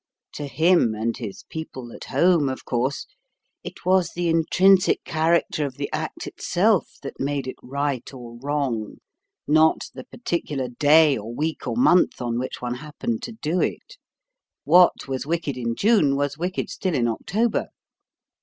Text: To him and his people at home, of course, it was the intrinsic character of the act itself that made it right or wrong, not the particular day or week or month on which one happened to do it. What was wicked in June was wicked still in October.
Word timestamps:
To 0.33 0.47
him 0.47 0.95
and 0.95 1.15
his 1.15 1.43
people 1.47 1.93
at 1.93 2.05
home, 2.05 2.49
of 2.49 2.65
course, 2.65 3.05
it 3.63 3.85
was 3.85 4.09
the 4.15 4.29
intrinsic 4.29 5.03
character 5.03 5.63
of 5.63 5.75
the 5.77 5.91
act 5.93 6.25
itself 6.25 6.93
that 7.03 7.19
made 7.19 7.45
it 7.45 7.57
right 7.61 8.11
or 8.11 8.39
wrong, 8.41 8.95
not 9.47 9.91
the 9.93 10.05
particular 10.05 10.69
day 10.69 11.15
or 11.19 11.31
week 11.31 11.67
or 11.67 11.75
month 11.75 12.19
on 12.19 12.39
which 12.39 12.63
one 12.63 12.73
happened 12.77 13.21
to 13.21 13.31
do 13.33 13.61
it. 13.61 13.97
What 14.63 15.07
was 15.07 15.27
wicked 15.27 15.55
in 15.55 15.75
June 15.75 16.15
was 16.15 16.35
wicked 16.35 16.71
still 16.71 16.95
in 16.95 17.07
October. 17.07 17.67